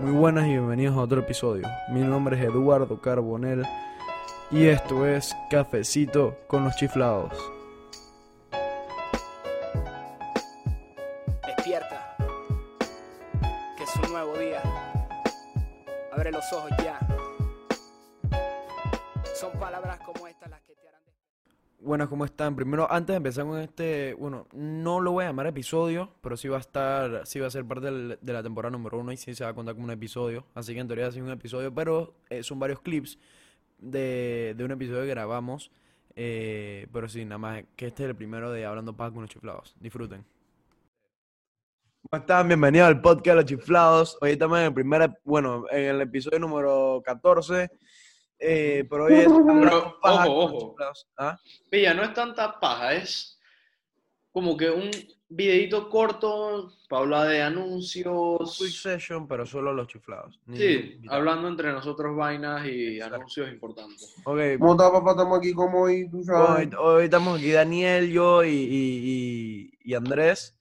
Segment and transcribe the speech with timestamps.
[0.00, 1.66] Muy buenas y bienvenidos a otro episodio.
[1.90, 3.66] Mi nombre es Eduardo Carbonel
[4.48, 7.32] y esto es Cafecito con los Chiflados.
[11.44, 12.16] Despierta,
[13.76, 14.62] que es un nuevo día.
[16.12, 16.87] Abre los ojos ya.
[21.88, 22.54] Buenas, ¿cómo están?
[22.54, 26.46] Primero, antes de empezar con este, bueno, no lo voy a llamar episodio, pero sí
[26.46, 29.34] va a estar, sí va a ser parte de la temporada número uno y sí
[29.34, 30.44] se va a contar como un episodio.
[30.54, 33.18] Así que en teoría sí es un episodio, pero eh, son varios clips
[33.78, 35.70] de, un episodio que grabamos.
[36.14, 39.30] eh, pero sí, nada más que este es el primero de Hablando Paja con los
[39.30, 39.74] Chiflados.
[39.80, 40.26] Disfruten.
[42.02, 42.48] ¿Cómo están?
[42.48, 44.18] Bienvenidos al podcast de los Chiflados.
[44.20, 47.70] Hoy estamos en el primer, bueno, en el episodio número 14.
[48.38, 50.76] Eh, pero hoy es Hablando Paja ojo, ojo.
[51.16, 51.38] ¿Ah?
[51.70, 53.38] Pilla, no es tanta paja, es
[54.32, 54.90] como que un
[55.30, 58.80] videito corto para hablar de Quick anuncios.
[58.80, 60.40] session, pero solo los chiflados.
[60.46, 63.16] Ni- Sí, ni- hablando entre nosotros vainas y Exacto.
[63.16, 64.14] anuncios importantes.
[64.24, 65.10] Ok, ¿Cómo está, papá?
[65.10, 66.68] Estamos aquí como hoy, tú hoy, sabes.
[66.78, 70.54] hoy estamos aquí Daniel, yo y, y- y- y Andrés.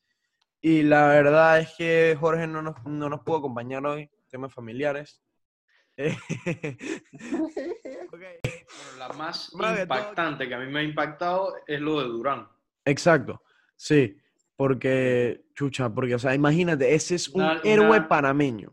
[0.60, 5.22] Y la verdad es que Jorge no nos, no nos pudo acompañar hoy, temas familiares.
[8.98, 12.48] La más todo- impactante que a mí me ha impactado es lo de Durán.
[12.86, 13.42] Exacto,
[13.76, 14.18] sí,
[14.56, 18.72] porque, chucha, porque, o sea, imagínate, ese es un Una- héroe una- panameño,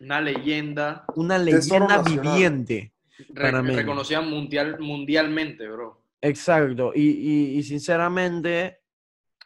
[0.00, 2.92] Una leyenda una leyenda viviente.
[3.30, 6.00] re- reconocida mundial, mundialmente, bro.
[6.20, 8.80] Exacto, y, y, y sinceramente,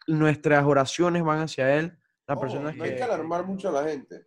[0.06, 1.96] nuestras oraciones van hacia él.
[2.26, 4.26] Las Oh, personas no hay que alarmar mucho a la gente.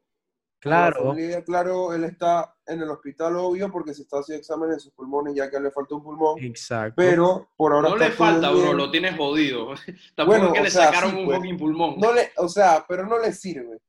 [0.69, 4.73] La Claro, familia, claro, él está en el hospital, obvio, porque se está haciendo exámenes
[4.75, 6.39] en sus pulmones, ya que le falta un pulmón.
[6.43, 6.93] exacto.
[6.97, 8.77] Pero por ahora No le falta, bro, bien.
[8.77, 9.67] lo tienes jodido.
[10.15, 11.37] Tampoco Bueno, es que o le sea, sacaron sí, un pues.
[11.37, 11.95] fucking pulmón.
[11.99, 13.79] No le, o sea, pero no le sirve.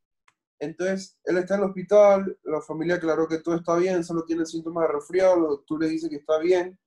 [0.59, 4.47] Entonces, él está en el hospital, la familia aclaró que todo está bien, solo tiene
[4.47, 6.79] síntomas de resfriado, los doctores dicen que está bien,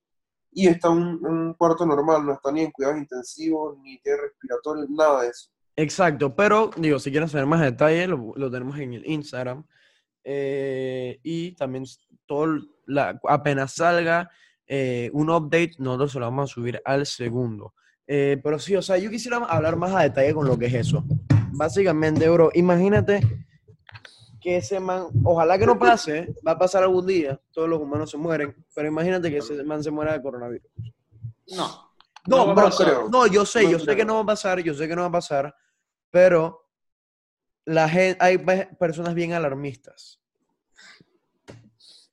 [0.51, 4.19] y está en un, un cuarto normal, no está ni en cuidados intensivos, ni tiene
[4.21, 5.49] respiratorio, nada de eso.
[5.75, 9.63] Exacto, pero digo, si quieren saber más detalles, lo, lo tenemos en el Instagram.
[10.31, 11.85] Eh, y también
[12.27, 12.45] todo,
[12.85, 14.29] la, apenas salga
[14.67, 17.73] eh, un update, nosotros se lo vamos a subir al segundo.
[18.05, 20.73] Eh, pero sí, o sea, yo quisiera hablar más a detalle con lo que es
[20.75, 21.03] eso.
[21.53, 23.21] Básicamente, bro, imagínate
[24.39, 28.11] que ese man, ojalá que no pase, va a pasar algún día, todos los humanos
[28.11, 30.69] se mueren, pero imagínate que ese man se muera de coronavirus.
[31.55, 31.89] No.
[32.27, 33.09] No, No bro, creo.
[33.09, 35.01] no, yo sé, No yo sé que no va a pasar, yo sé que no
[35.01, 35.55] va a pasar,
[36.11, 36.67] pero
[37.65, 40.18] la gente, hay pe- personas bien alarmistas.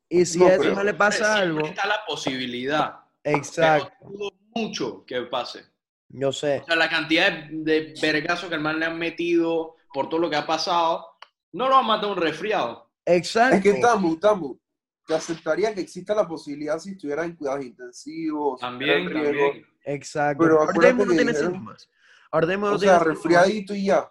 [0.09, 0.75] Y si No creo.
[0.75, 3.01] man le pasa algo, Está la posibilidad.
[3.25, 5.65] exacto, dudo mucho que pase.
[6.09, 9.75] yo sé, O sea, la cantidad de, de vergazos que el man le han metido
[9.93, 11.07] por todo lo que ha pasado,
[11.53, 12.89] no lo va a matar un resfriado.
[13.05, 14.61] exacto, Es que Tambu, Tambu,
[15.07, 19.67] te aceptaría que exista la posibilidad si estuviera en cuidados intensivos, También, riesgo, también.
[19.85, 20.43] exacto.
[20.45, 21.91] pero ahorita acuérdate mismo no tiene dijeron- síntomas.
[22.31, 23.17] Ahorita mismo no O tiene sea, síntomas.
[23.23, 24.11] resfriadito y ya.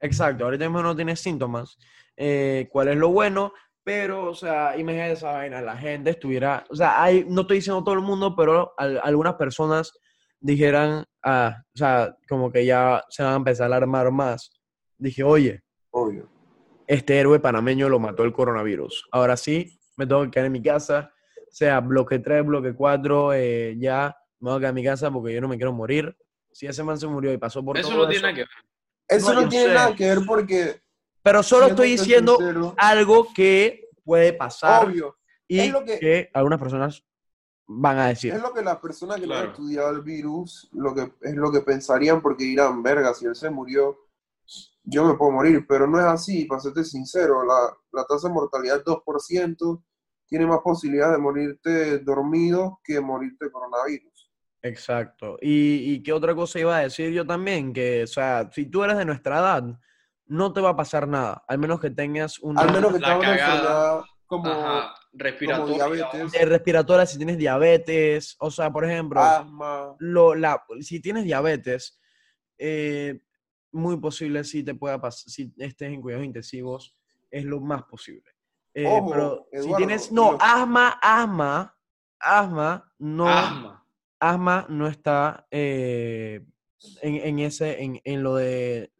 [0.00, 1.78] Exacto, ahorita mismo no tiene síntomas.
[2.16, 3.52] Eh, ¿Cuál es lo bueno?
[3.84, 7.82] Pero, o sea, imagínate esa vaina, la gente estuviera, o sea, hay, no estoy diciendo
[7.82, 9.92] todo el mundo, pero al- algunas personas
[10.38, 14.52] dijeran, ah, o sea, como que ya se van a empezar a alarmar más.
[14.98, 16.28] Dije, oye, Obvio.
[16.86, 19.08] este héroe panameño lo mató el coronavirus.
[19.10, 21.12] Ahora sí, me tengo que quedar en mi casa,
[21.50, 25.34] sea bloque 3, bloque 4, eh, ya me voy a quedar en mi casa porque
[25.34, 26.16] yo no me quiero morir.
[26.52, 28.40] Si ese man se murió y pasó por Eso todo no tiene eso, nada que
[28.40, 28.48] ver.
[29.08, 29.74] Eso No, no, tiene sé.
[29.74, 30.80] nada que ver porque,
[31.22, 35.16] Pero solo estoy diciendo sincero, algo que puede pasar obvio,
[35.46, 36.30] y es lo que- que...
[36.34, 37.04] algunas personas
[37.66, 38.34] van a decir.
[38.34, 41.50] es lo que las personas que no han estudiado el virus, lo que, es lo
[41.52, 43.98] que pensarían porque dirán, verga, si él se murió,
[44.84, 48.34] yo me puedo morir, pero no es así, para serte sincero, la, la tasa de
[48.34, 49.82] mortalidad es 2%,
[50.26, 54.32] tiene más posibilidades de morirte dormido que morirte de coronavirus.
[54.62, 55.38] Exacto.
[55.40, 58.82] Y, y qué otra cosa iba a decir yo también, que, o sea, si tú
[58.82, 59.78] eres de nuestra edad,
[60.26, 63.06] no te va a pasar nada, al menos que tengas una Al menos que La
[63.08, 63.52] tenga una cagada.
[63.54, 65.84] enfermedad como, Ajá, respiratoria.
[65.84, 71.00] como diabetes, de respiratoria, si tienes diabetes, o sea, por ejemplo, asma, lo, la, si
[71.00, 72.00] tienes diabetes,
[72.56, 73.20] eh,
[73.72, 76.94] muy posible si te pueda pasar, si estés en cuidados intensivos,
[77.30, 78.30] es lo más posible.
[78.74, 81.76] Eh, Ojo, pero si tienes, no, asma, asma,
[82.18, 83.86] asma, no, Asma.
[84.18, 86.42] asma no está eh,
[87.02, 88.92] en, en ese, en, en lo de,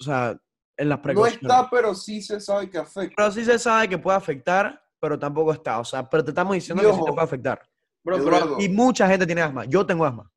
[0.00, 0.38] o sea,
[0.76, 1.42] en las no precauciones.
[1.42, 3.14] está, pero sí se sabe que afecta.
[3.16, 5.80] Pero sí se sabe que puede afectar, pero tampoco está.
[5.80, 7.60] O sea, pero te estamos diciendo que sí te puede afectar.
[8.04, 9.64] Bro, pero Eduardo, Y mucha gente tiene asma.
[9.64, 10.30] Yo tengo asma.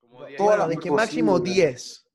[0.00, 1.54] como Todas las de que máximo posibles.
[1.54, 2.06] 10.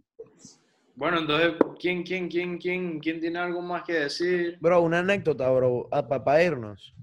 [0.96, 4.58] Bueno, entonces, ¿quién, quién, quién, quién, quién tiene algo más que decir?
[4.62, 6.96] Bro, una anécdota, bro, para irnos.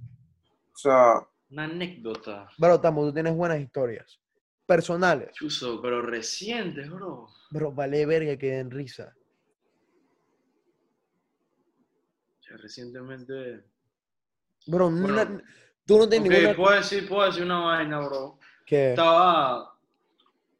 [0.74, 2.48] O sea, Una anécdota.
[2.56, 4.18] Bro, Tamo, tú tienes buenas historias.
[4.64, 5.32] Personales.
[5.34, 7.28] Chuso, pero recientes, bro.
[7.50, 9.14] Bro, vale verga que den risa.
[12.56, 13.64] Recientemente.
[14.66, 15.42] Bro, Bueno, na-
[15.86, 16.56] tú no tienes Ok, ninguna...
[16.56, 18.38] puedo decir, puedo decir una vaina, bro.
[18.66, 18.90] ¿Qué?
[18.90, 19.76] Estaba,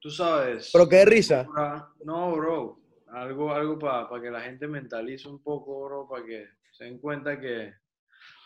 [0.01, 0.71] tú sabes.
[0.73, 1.47] ¿Pero qué risa?
[2.05, 2.79] No, bro.
[3.09, 7.39] Algo, algo para que la gente mentalice un poco, bro, para que se den cuenta
[7.39, 7.75] que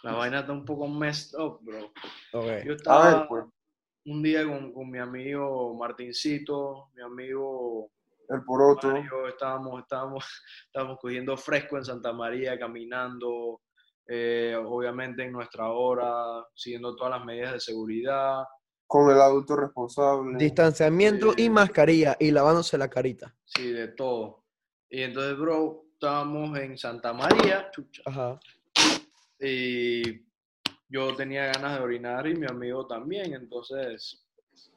[0.03, 1.93] la vaina está un poco messed up, bro.
[2.33, 2.65] Ok.
[2.65, 3.45] Yo estaba ver, pues,
[4.07, 7.91] un día con, con mi amigo Martincito, mi amigo
[8.29, 8.89] el poroto.
[8.89, 10.25] Mario, estábamos, estábamos,
[10.67, 13.61] estábamos cogiendo fresco en Santa María, caminando,
[14.09, 18.45] eh, obviamente en nuestra hora, siguiendo todas las medidas de seguridad.
[18.89, 20.39] con el adulto responsable.
[20.39, 21.51] Distanciamiento y Sí.
[21.51, 23.35] mascarilla y lavándose la carita.
[23.45, 24.45] Sí, de todo.
[24.89, 28.39] Y entonces, bro, estábamos en Santa María, chucha, Ajá.
[29.41, 30.25] y
[30.89, 34.25] yo tenía ganas de orinar y mi amigo también, entonces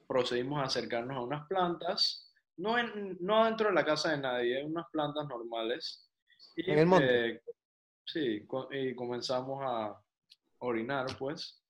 [0.08, 2.29] procedimos a acercarnos a unas plantas,
[2.60, 6.08] no, en, no dentro de la casa de nadie, unas plantas normales.
[6.56, 7.30] Y, ¿En el monte?
[7.30, 7.42] eh,
[8.06, 9.98] sí, y comenzamos a
[10.60, 11.64] orinar, pues.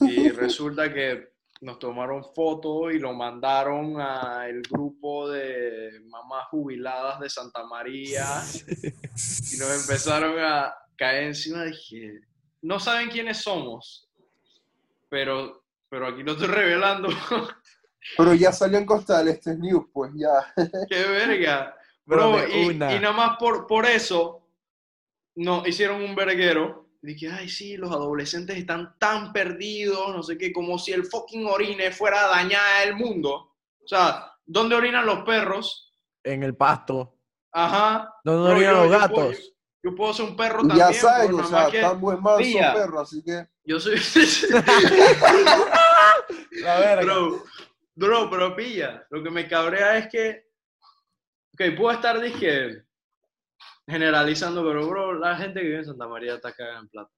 [0.00, 7.30] Y resulta que nos tomaron fotos y lo mandaron al grupo de mamás jubiladas de
[7.30, 8.26] Santa María
[9.52, 11.64] y nos empezaron a caer encima.
[11.64, 12.20] Dije,
[12.62, 14.08] no saben quiénes somos,
[15.08, 17.08] pero, pero aquí lo estoy revelando.
[18.16, 20.52] Pero ya salió en Costa del Este News, pues ya.
[20.88, 21.74] ¡Qué verga!
[22.04, 22.94] Bro, y, una.
[22.94, 24.46] y nada más por, por eso
[25.34, 26.84] nos hicieron un verguero.
[27.02, 31.46] Dije, ay, sí, los adolescentes están tan perdidos, no sé qué, como si el fucking
[31.46, 33.54] orine fuera a dañar el mundo.
[33.82, 35.92] O sea, ¿dónde orinan los perros?
[36.24, 37.16] En el pasto.
[37.52, 38.12] Ajá.
[38.24, 39.52] ¿Dónde orinan yo- los yo puedo- gatos?
[39.82, 40.78] Yo puedo ser un perro también.
[40.78, 42.74] ya saben, bro, o sea, tan buen manso Pilla.
[42.74, 43.46] perro, así que.
[43.64, 43.94] Yo soy...
[46.62, 47.02] La verga.
[47.04, 47.44] Bro,
[47.96, 49.04] bro, pero pilla.
[49.10, 50.46] Lo que me cabrea es que.
[51.54, 52.84] Ok, puedo estar, dije,
[53.88, 57.10] generalizando, pero, bro, la gente que vive en Santa María está cagada en plata.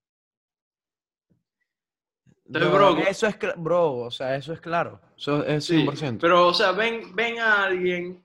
[2.46, 5.00] Entonces, Bro, bro, eso es, bro, o sea, eso es claro.
[5.16, 6.18] Eso es Sí, 100%.
[6.20, 8.24] pero, o sea, ven, ven a alguien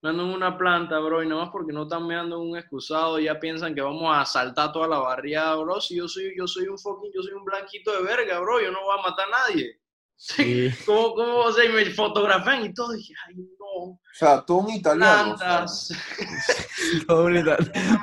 [0.00, 3.74] dando una planta, bro, y nada más porque no están meando un excusado, ya piensan
[3.74, 5.80] que vamos a asaltar toda la barriada, bro.
[5.80, 8.70] Si yo soy, yo soy un fucking, yo soy un blanquito de verga, bro, yo
[8.70, 9.80] no voy a matar a nadie.
[10.20, 10.68] Sí.
[10.84, 15.34] ¿Cómo, cómo, y me fotografían y todo, dije, ay, no, O sea, todo un italiano.
[15.34, 15.46] o sea.
[15.48, 15.92] plantas.
[17.06, 17.28] Todo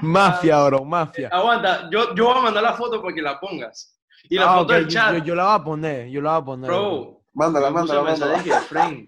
[0.01, 1.27] mafia, bro, mafia.
[1.29, 4.00] Aguanta, yo, yo voy a mandar la foto para que la pongas.
[4.29, 6.21] Y la Ah, foto ok, del yo- chat, Yo, yo la voy a poner, yo
[6.21, 6.67] la voy a poner.
[6.71, 7.21] bro.
[7.33, 8.38] Mándala, mándala, mándala.
[8.41, 9.07] dije, "Friend,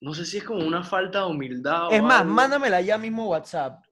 [0.00, 2.32] no sé si es como una falta de humildad o Es más, algo".
[2.32, 3.84] mándamela ya mismo WhatsApp.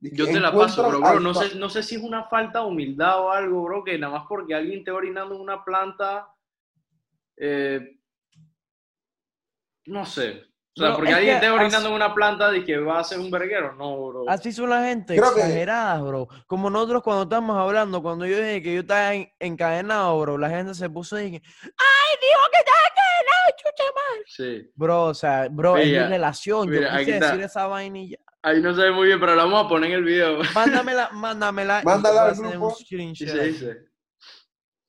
[0.00, 2.66] Yo te la paso, bro, al no sé, no sé si es una falta de
[2.66, 6.28] humildad o algo, bro, que nada más porque alguien esté orinando en una planta,
[7.36, 7.98] eh,
[9.86, 10.42] no sé.
[10.78, 12.98] O sea, Bro, porque es alguien que esté orinando en una planta y que va
[12.98, 14.24] a ser un verguero, no, bro.
[14.28, 16.28] Así son la gente, Creo que- exageradas, bro.
[16.46, 20.50] Como nosotros cuando estábamos hablando, cuando yo dije que yo estaba en- encadenado, bro, la
[20.50, 24.24] gente se puso y dije, ¡ay, dijo que estaba encadenado, chucha madre!
[24.26, 24.70] Sí.
[24.74, 26.68] Bro, o sea, bro, es Mira, mi relación.
[26.68, 28.18] mira, yo quise decir esa vainilla.
[28.42, 30.38] Ahí no se ve muy bien, pero la vamos a poner en el video.
[30.54, 31.80] Mándamela, mándamela.
[31.80, 32.70] y Mándala al grupo.
[32.78, 33.26] screenshot.
[33.28, 33.76] Dice, dice.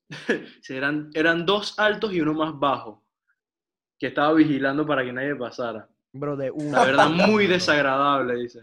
[0.69, 3.03] Eran, eran dos altos y uno más bajo,
[3.99, 5.87] que estaba vigilando para que nadie pasara.
[6.13, 6.85] Bro, de La una.
[6.85, 8.61] verdad, muy desagradable, dice.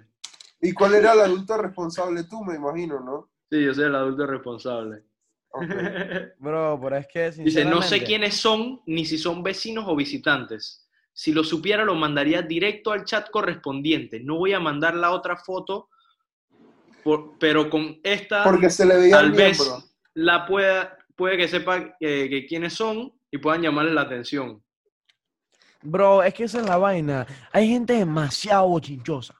[0.60, 2.24] ¿Y cuál era el adulto responsable?
[2.24, 3.28] Tú, me imagino, ¿no?
[3.50, 5.02] Sí, yo soy el adulto responsable.
[6.38, 9.94] Bro, pero es que Dice, no sé sinceramente- quiénes son, ni si son vecinos o
[9.94, 10.88] visitantes.
[11.12, 14.18] Si lo supiera, lo mandaría directo al chat correspondiente.
[14.20, 15.90] No voy a mandar la otra foto,
[17.04, 19.84] por- pero con esta Porque se le veía tal el vez
[20.14, 24.62] la pueda, puede que sepa que, que quiénes son y puedan llamarle la atención.
[25.82, 27.26] Bro, es que esa es la vaina.
[27.52, 29.34] Hay gente demasiado bochinchosa.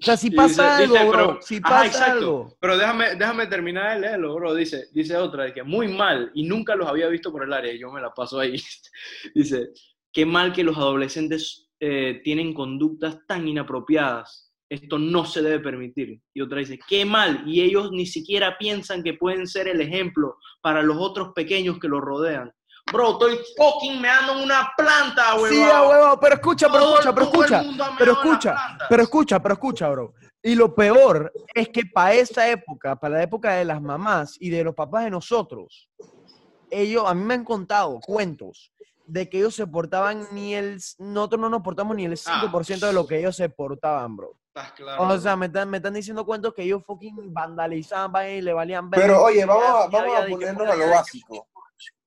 [0.00, 2.12] O sea, si pasa dice- algo, dice, bro, pero- si ajá, pasa exacto.
[2.12, 2.56] algo.
[2.60, 4.54] Pero déjame, déjame terminar de leerlo, bro.
[4.54, 7.72] Dice, dice otra, que muy mal y nunca los había visto por el área.
[7.72, 8.56] y Yo me la paso ahí.
[9.34, 9.70] dice,
[10.12, 14.43] qué mal que los adolescentes eh, tienen conductas tan inapropiadas.
[14.74, 16.20] Esto no se debe permitir.
[16.34, 17.42] Y otra dice, qué mal.
[17.46, 21.88] Y ellos ni siquiera piensan que pueden ser el ejemplo para los otros pequeños que
[21.88, 22.52] los rodean.
[22.92, 25.50] Bro, estoy fucking meando en una planta, huevón.
[25.50, 27.64] Sí, a huevo, pero escucha, pero escucha, pero escucha.
[27.98, 28.56] Pero escucha,
[28.88, 30.14] pero escucha, pero escucha, bro.
[30.42, 34.50] Y lo peor es que para esa época, para la época de las mamás y
[34.50, 35.88] de los papás de nosotros,
[36.70, 38.70] ellos, a mí me han contado cuentos
[39.06, 40.78] de que ellos se portaban ni el...
[40.98, 44.36] Nosotros no nos portamos ni el 5% de lo que ellos se portaban, bro.
[44.56, 45.02] Estás claro.
[45.02, 48.88] O sea, me están, me están diciendo cuentos que ellos fucking vandalizaban y le valían
[48.88, 49.00] ver.
[49.00, 51.48] Pero oye, vamos a, vamos a ponernos a lo básico.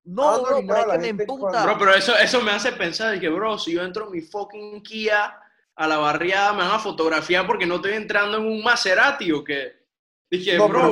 [0.05, 1.63] No, Ah, bro, no, pero es que me emputa.
[1.65, 4.21] Bro, pero eso, eso me hace pensar de que, bro, si yo entro en mi
[4.21, 5.37] fucking Kia
[5.75, 9.43] a la barriada, me van a fotografiar porque no estoy entrando en un Maserati o
[9.43, 9.85] qué.
[10.31, 10.91] Dije, No, bro,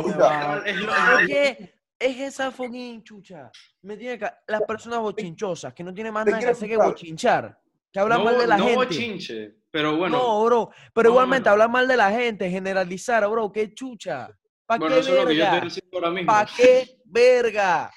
[0.65, 0.91] es lo-
[1.25, 3.49] que es esa fucking chucha.
[3.83, 4.29] Me tiene que...
[4.47, 7.57] Las personas bochinchosas que no tienen más nada que hacer que bochinchar.
[7.93, 8.75] Que hablan no, mal de la no gente.
[8.77, 10.17] bochinche, pero bueno.
[10.17, 10.69] no, bro.
[10.93, 11.51] Pero no, igualmente bueno.
[11.51, 13.51] hablar mal de la gente, generalizar, bro.
[13.51, 14.29] Qué chucha.
[14.65, 15.65] ¿Para bueno, qué eso es lo que yo estoy verga?
[15.65, 16.31] diciendo ahora mismo.
[16.31, 17.91] ¿Para qué verga?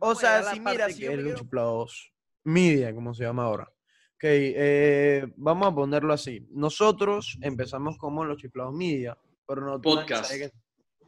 [0.00, 2.12] O sea, si mira, si yo quiero- Luchiplados
[2.42, 3.62] Media, como se llama ahora.
[3.64, 6.44] Ok, eh, vamos a ponerlo así.
[6.50, 9.16] Nosotros empezamos como los Chiflados Media,
[9.46, 10.32] pero no Podcast.
[10.32, 10.50] que-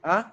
[0.02, 0.32] ¿Ah?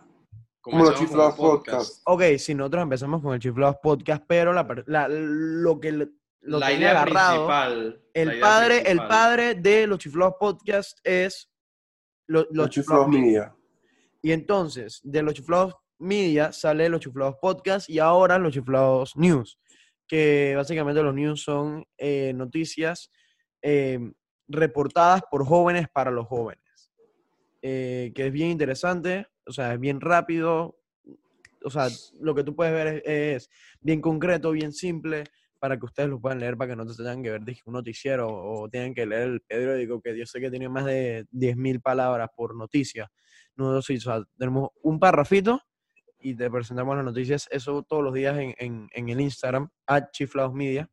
[0.61, 2.01] Como los chiflados como podcast.
[2.05, 6.07] Ok, sí, nosotros empezamos con el Chiflados Podcast, pero la, la- lo que
[6.43, 8.01] lo la tenía idea agarrado, principal.
[8.13, 9.07] la el idea padre, el principal.
[9.07, 11.49] padre de los Chiflados Podcast es
[12.27, 13.55] lo- los, Los Chiflados chiflados media.
[14.21, 19.59] Y entonces, de los chiflados media sale los chiflados podcast y ahora los chiflados news,
[20.07, 23.09] que básicamente los news son eh, noticias
[23.61, 23.99] eh,
[24.47, 26.91] reportadas por jóvenes para los jóvenes,
[27.61, 30.77] eh, que es bien interesante, o sea, es bien rápido,
[31.63, 31.87] o sea,
[32.19, 35.23] lo que tú puedes ver es, es bien concreto, bien simple,
[35.63, 38.27] para que ustedes lo puedan leer, para que no te tengan que ver un noticiero
[38.27, 42.27] o tengan que leer el periódico, que yo sé que tiene más de 10.000 palabras
[42.35, 43.09] por noticia.
[43.55, 45.61] Nosotros sí, o sea, tenemos un parrafito
[46.19, 50.11] y te presentamos las noticias, eso todos los días en, en- en el Instagram, at
[50.11, 50.89] Chiflados Media.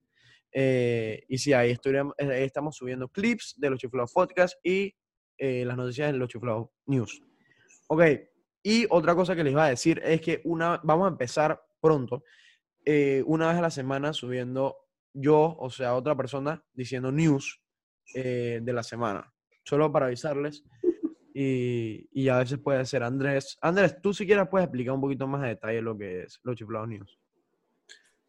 [0.53, 4.95] Eh, y sí, ahí, eh, ahí estamos subiendo clips de los Chiflados Podcast y
[5.37, 7.21] eh, las noticias de los Chiflados News.
[7.89, 8.03] Ok,
[8.63, 12.23] y otra cosa que les iba a decir es que una, vamos a empezar pronto,
[12.85, 14.77] eh, una vez a la semana subiendo
[15.13, 17.63] yo, o sea, otra persona diciendo news
[18.15, 19.33] eh, de la semana,
[19.65, 20.65] solo para avisarles.
[21.33, 23.57] Y, y a veces puede ser Andrés.
[23.61, 26.89] Andrés, tú siquiera puedes explicar un poquito más de detalle lo que es los chiflados
[26.89, 27.19] news.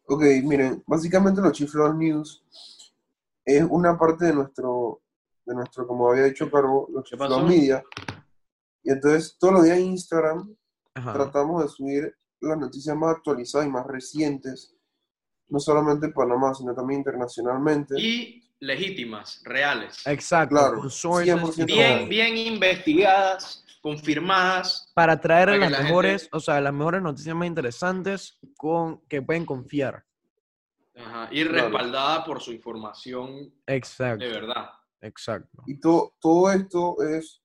[0.05, 2.43] Ok, miren, básicamente los chiflados news
[3.45, 5.01] es una parte de nuestro,
[5.45, 7.83] de nuestro, como había dicho Carbo, los ¿Qué chiflados media.
[8.83, 10.55] Y entonces todos los días en Instagram
[10.93, 11.13] Ajá.
[11.13, 14.75] tratamos de subir las noticias más actualizadas y más recientes,
[15.47, 17.95] no solamente en Panamá, sino también internacionalmente.
[17.99, 20.05] Y legítimas, reales.
[20.05, 21.77] Exacto, Claro, con sources y 100% todo.
[21.77, 24.91] Bien, bien investigadas, confirmadas.
[24.93, 29.01] para traer para las la gente- mejores, o sea, las mejores noticias más interesantes con
[29.07, 30.03] que pueden confiar.
[30.95, 31.63] Ajá, y Claro.
[31.69, 34.69] respaldada por su información Exacto, de verdad.
[35.01, 35.63] exacto.
[35.65, 37.41] Y to- todo esto es,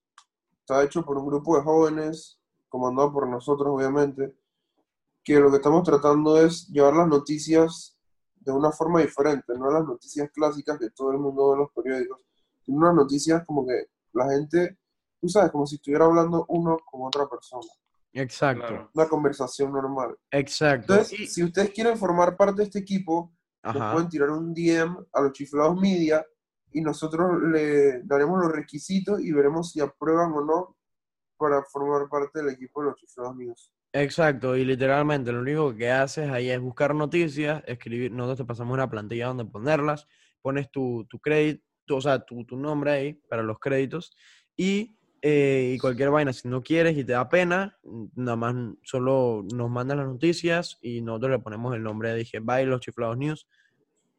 [0.61, 2.39] está hecho por un grupo de jóvenes,
[2.69, 4.35] comandado por nosotros, obviamente,
[5.27, 7.99] que lo que estamos tratando es llevar las noticias
[8.37, 11.73] de una forma diferente, no las noticias clásicas que todo el mundo ve en los
[11.73, 12.21] periódicos,
[12.65, 14.79] sino unas noticias como que la gente,
[15.21, 17.67] tú sabes, como si estuviera hablando uno con otra persona,
[18.13, 18.91] Exacto, Claro.
[18.95, 20.17] una conversación normal.
[20.31, 20.93] exacto.
[20.93, 23.33] Entonces, Y- si ustedes quieren formar parte de este equipo,
[23.65, 26.25] nos pueden tirar un DM a los chiflados media
[26.71, 30.77] y nosotros le daremos los requisitos y veremos si aprueban o no
[31.37, 33.73] para formar parte del equipo de los chiflados news.
[34.03, 34.57] Exacto.
[34.57, 38.89] Y literalmente lo único que haces ahí es buscar noticias, escribir, nosotros te pasamos una
[38.91, 40.07] plantilla donde ponerlas,
[40.43, 44.17] pones tu, tu crédito, o sea, tu, tu nombre ahí para los créditos
[44.57, 47.79] y, eh, y cualquier vaina, si no quieres y te da pena,
[48.15, 52.65] nada más solo nos mandan las noticias y nosotros le ponemos el nombre, dije, bye,
[52.67, 53.47] los chiflados news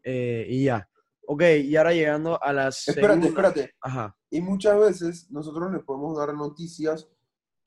[0.04, 0.90] eh, y ya.
[1.30, 2.88] Ok, y ahora llegando a las...
[2.88, 3.76] Espérate, segunda- espérate.
[3.82, 7.10] Ajá, Y muchas veces nosotros les podemos dar noticias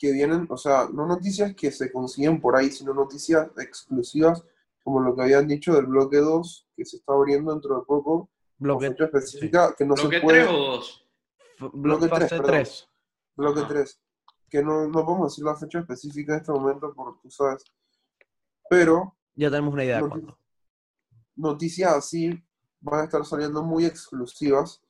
[0.00, 4.42] que vienen, o sea, no noticias que se consiguen por ahí, sino noticias exclusivas,
[4.82, 8.30] como lo que habían dicho del bloque 2, que se está abriendo dentro de poco,
[8.58, 10.38] bloque, específica, que no ¿Bloque se puede...
[10.44, 11.06] 3 o 2?
[11.58, 12.46] f- blo- bloque tres, fase perdón.
[12.50, 12.88] 3.
[13.36, 13.68] Bloque Ajá.
[13.68, 14.00] 3,
[14.48, 17.62] que no, no podemos decir la fecha específica en este momento, porque tú sabes,
[18.70, 20.38] pero Ya tenemos una idea de cuándo.
[21.36, 22.42] noticias así
[22.80, 24.82] van a estar saliendo muy exclusivas,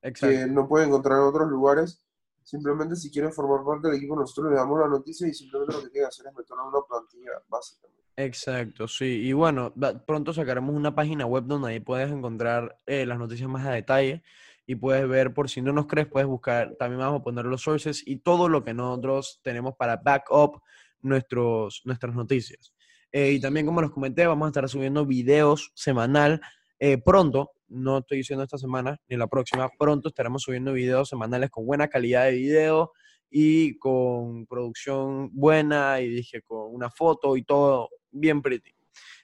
[0.00, 0.28] Exacto.
[0.28, 2.01] que no pueden encontrar en otros lugares.
[2.44, 5.82] Simplemente si quieren formar parte del equipo, nosotros les damos la noticia y simplemente lo
[5.82, 8.02] que tienen que hacer es meterlo en una plantilla, básicamente.
[8.16, 9.22] Exacto, sí.
[9.22, 9.72] Y bueno,
[10.06, 14.22] pronto sacaremos una página web donde ahí puedes encontrar eh, las noticias más a detalle
[14.66, 17.62] y puedes ver, por si no nos crees, puedes buscar, también vamos a poner los
[17.62, 20.60] sources y todo lo que nosotros tenemos para back up
[21.00, 22.72] nuestros, nuestras noticias.
[23.10, 26.40] Eh, y también, como les comenté, vamos a estar subiendo videos semanal
[26.82, 27.52] eh, pronto.
[27.68, 29.70] No estoy diciendo esta semana ni la próxima.
[29.78, 32.90] Pronto estaremos subiendo videos semanales con buena calidad de video
[33.30, 38.74] y con producción buena y dije con una foto y todo bien pretty.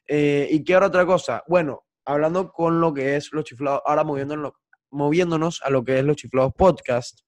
[0.07, 1.43] Eh, ¿Y qué ahora otra cosa?
[1.49, 4.53] Bueno, hablando con lo que es los chiflados, ahora moviéndonos,
[4.91, 7.23] moviéndonos a lo que es los chiflados podcast,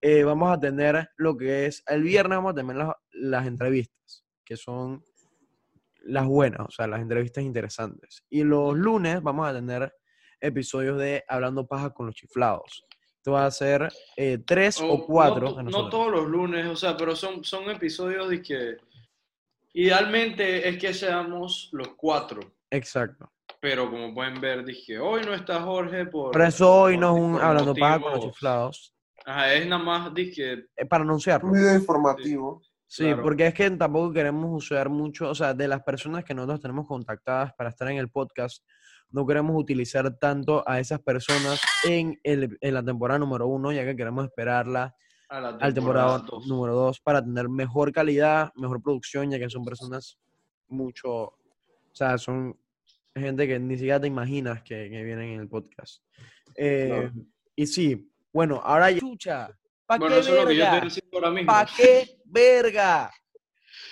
[0.00, 4.24] eh, vamos a tener lo que es, el viernes vamos a tener las, las entrevistas,
[4.46, 5.04] que son
[6.06, 8.24] las buenas, o sea, las entrevistas interesantes.
[8.30, 9.92] Y los lunes vamos a tener
[10.40, 12.84] episodios de Hablando Paja con los chiflados.
[13.16, 15.62] Esto va a ser eh, tres o, O cuatro.
[15.62, 18.76] No, todos los lunes, o sea, pero son, son episodios de que
[19.72, 22.40] idealmente es que seamos los cuatro.
[22.70, 23.30] Exacto.
[23.60, 26.32] Pero como pueden ver, dije, hoy no está Jorge por...
[26.32, 28.94] Por eso hoy por- no es un Hablando Paja con los chiflados.
[29.24, 31.48] Ajá, es nada más, dije, eh, para anunciarlo.
[31.48, 32.60] Un video informativo.
[32.62, 33.22] Sí, Claro.
[33.22, 36.86] porque es que tampoco queremos usar mucho, o sea, de las personas que nosotros tenemos
[36.86, 38.62] contactadas para estar en el podcast,
[39.10, 43.84] no queremos utilizar tanto a esas personas en, el, en la temporada número uno, ya
[43.84, 44.94] que queremos esperarla
[45.28, 46.46] a la al temporada dos.
[46.46, 50.18] número dos para tener mejor calidad, mejor producción, ya que son personas
[50.68, 51.38] mucho, o
[51.92, 52.58] sea, son
[53.14, 56.02] gente que ni siquiera te imaginas que, que vienen en el podcast.
[56.56, 57.10] Eh,
[57.56, 58.98] Y sí, bueno, ahora ya...
[59.00, 59.48] Chucha,
[59.86, 60.74] ¿pa' Bueno, qué eso es lo que yo verga?
[60.76, 61.52] estoy diciendo ahora mismo.
[61.52, 63.10] ¿Pa' qué verga?